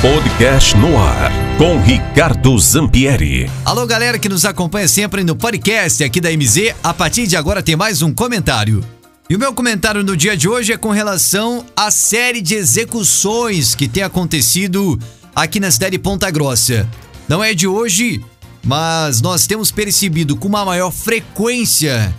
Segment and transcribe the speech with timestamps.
[0.00, 3.50] Podcast no ar com Ricardo Zampieri.
[3.64, 6.72] Alô, galera que nos acompanha sempre no podcast aqui da MZ.
[6.84, 8.84] A partir de agora tem mais um comentário.
[9.28, 13.74] E o meu comentário no dia de hoje é com relação à série de execuções
[13.74, 14.96] que tem acontecido
[15.34, 16.88] aqui na cidade de Ponta Grossa.
[17.28, 18.24] Não é de hoje,
[18.64, 22.14] mas nós temos percebido com uma maior frequência,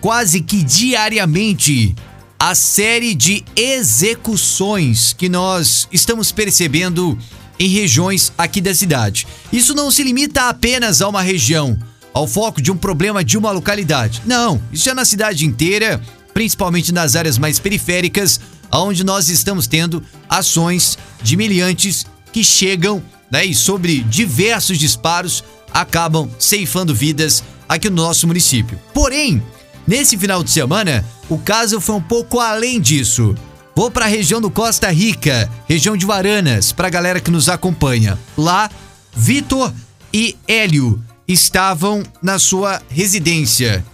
[0.00, 1.96] quase que diariamente,
[2.38, 7.18] a série de execuções que nós estamos percebendo
[7.58, 9.26] em regiões aqui da cidade.
[9.52, 11.78] Isso não se limita apenas a uma região,
[12.12, 14.22] ao foco de um problema de uma localidade.
[14.26, 16.00] Não, isso é na cidade inteira,
[16.32, 18.40] principalmente nas áreas mais periféricas,
[18.72, 26.30] onde nós estamos tendo ações de miliantes que chegam né, e sobre diversos disparos acabam
[26.38, 28.78] ceifando vidas aqui no nosso município.
[28.92, 29.42] Porém,
[29.86, 33.34] nesse final de semana, o caso foi um pouco além disso.
[33.76, 37.48] Vou para a região do Costa Rica, região de Varanas, para a galera que nos
[37.48, 38.18] acompanha.
[38.36, 38.70] Lá,
[39.14, 39.72] Vitor
[40.12, 43.84] e Hélio estavam na sua residência.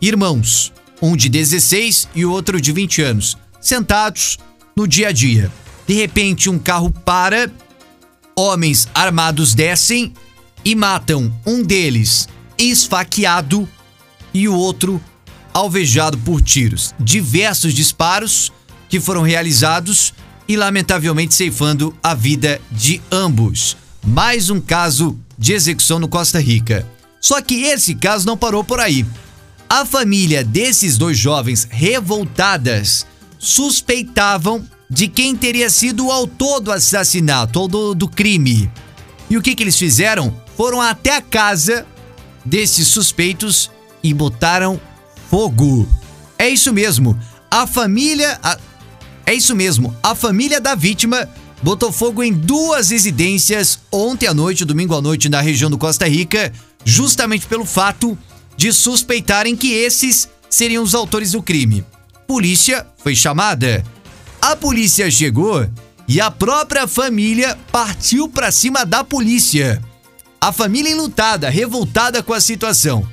[0.00, 0.72] Irmãos,
[1.02, 4.38] um de 16 e outro de 20 anos, sentados
[4.74, 5.52] no dia a dia.
[5.86, 7.50] De repente, um carro para,
[8.34, 10.12] homens armados descem
[10.64, 13.68] e matam um deles esfaqueado
[14.32, 15.00] e o outro
[15.56, 16.94] alvejado por tiros.
[17.00, 18.52] Diversos disparos
[18.90, 20.12] que foram realizados
[20.46, 23.74] e lamentavelmente ceifando a vida de ambos.
[24.06, 26.86] Mais um caso de execução no Costa Rica.
[27.18, 29.06] Só que esse caso não parou por aí.
[29.66, 33.06] A família desses dois jovens revoltadas
[33.38, 38.70] suspeitavam de quem teria sido o autor do assassinato ou do, do crime.
[39.30, 40.38] E o que, que eles fizeram?
[40.54, 41.86] Foram até a casa
[42.44, 43.70] desses suspeitos
[44.02, 44.78] e botaram
[45.30, 45.88] fogo.
[46.38, 47.18] É isso mesmo.
[47.50, 48.38] A família.
[48.42, 48.58] A,
[49.24, 49.94] é isso mesmo.
[50.02, 51.28] A família da vítima
[51.62, 56.08] botou fogo em duas residências ontem à noite, domingo à noite, na região do Costa
[56.08, 56.52] Rica,
[56.84, 58.16] justamente pelo fato
[58.56, 61.84] de suspeitarem que esses seriam os autores do crime.
[62.26, 63.84] Polícia foi chamada.
[64.40, 65.68] A polícia chegou
[66.08, 69.82] e a própria família partiu para cima da polícia.
[70.40, 73.06] A família enlutada, revoltada com a situação.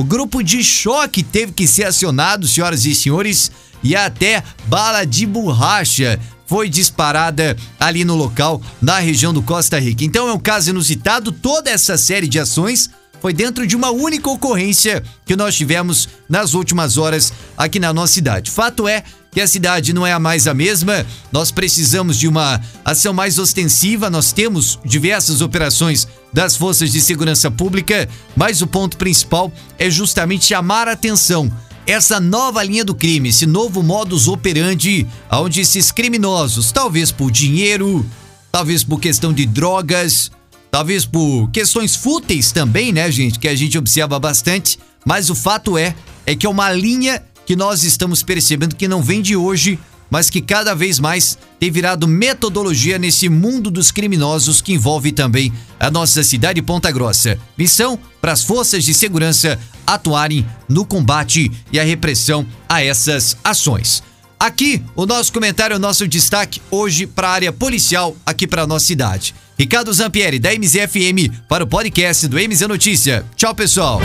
[0.00, 3.52] O grupo de choque teve que ser acionado, senhoras e senhores,
[3.82, 10.02] e até bala de borracha foi disparada ali no local, na região do Costa Rica.
[10.02, 12.88] Então é um caso inusitado, toda essa série de ações
[13.20, 18.14] foi dentro de uma única ocorrência que nós tivemos nas últimas horas aqui na nossa
[18.14, 18.50] cidade.
[18.50, 22.60] Fato é que a cidade não é a mais a mesma, nós precisamos de uma
[22.84, 28.96] ação mais ostensiva, nós temos diversas operações das forças de segurança pública, mas o ponto
[28.96, 31.50] principal é justamente chamar a atenção.
[31.86, 38.04] Essa nova linha do crime, esse novo modus operandi, onde esses criminosos, talvez por dinheiro,
[38.52, 40.30] talvez por questão de drogas,
[40.70, 45.78] talvez por questões fúteis também, né, gente, que a gente observa bastante, mas o fato
[45.78, 45.94] é
[46.26, 49.76] é que é uma linha que nós estamos percebendo que não vem de hoje,
[50.08, 55.52] mas que cada vez mais tem virado metodologia nesse mundo dos criminosos que envolve também
[55.80, 57.36] a nossa cidade Ponta Grossa.
[57.58, 64.00] Missão para as forças de segurança atuarem no combate e a repressão a essas ações.
[64.38, 68.66] Aqui, o nosso comentário, o nosso destaque hoje para a área policial aqui para a
[68.68, 69.34] nossa cidade.
[69.60, 73.26] Ricardo Zampieri, da MZFM, para o podcast do MZ Notícia.
[73.36, 74.00] Tchau, pessoal.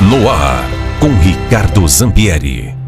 [0.00, 0.64] No ar,
[0.98, 2.79] com Ricardo Zampieri.